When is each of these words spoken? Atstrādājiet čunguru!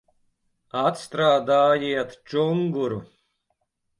Atstrādājiet 0.83 2.17
čunguru! 2.31 2.97